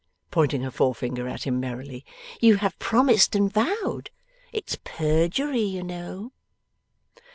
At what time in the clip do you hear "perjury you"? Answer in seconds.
4.83-5.83